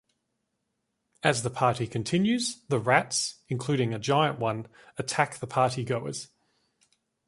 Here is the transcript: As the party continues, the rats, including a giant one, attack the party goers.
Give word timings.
As 1.21 1.43
the 1.43 1.51
party 1.51 1.85
continues, 1.85 2.63
the 2.69 2.79
rats, 2.79 3.35
including 3.49 3.93
a 3.93 3.99
giant 3.99 4.39
one, 4.39 4.65
attack 4.97 5.37
the 5.37 5.45
party 5.45 5.83
goers. 5.85 6.29